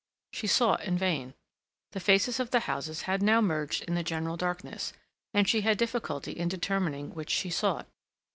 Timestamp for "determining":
6.47-7.13